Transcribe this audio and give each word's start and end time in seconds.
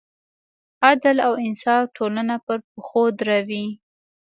عدل 0.87 1.17
او 1.27 1.33
انصاف 1.45 1.83
ټولنه 1.97 2.35
پر 2.45 2.57
پښو 2.71 3.03
دروي. 3.19 3.65